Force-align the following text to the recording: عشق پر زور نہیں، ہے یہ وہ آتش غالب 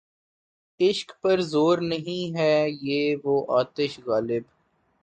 عشق 0.79 1.09
پر 1.21 1.37
زور 1.51 1.77
نہیں، 1.83 2.35
ہے 2.37 2.55
یہ 2.81 3.15
وہ 3.23 3.35
آتش 3.59 3.99
غالب 4.05 4.43